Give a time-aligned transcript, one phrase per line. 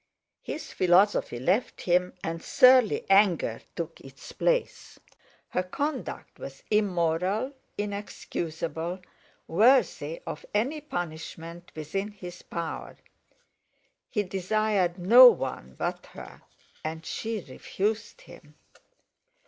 [0.41, 4.99] His philosophy left him; and surly anger took its place.
[5.49, 8.99] Her conduct was immoral, inexcusable,
[9.47, 12.97] worthy of any punishment within his power.
[14.09, 16.41] He desired no one but her,
[16.83, 18.55] and she refused him!